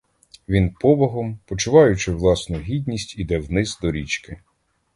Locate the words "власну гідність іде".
2.11-3.39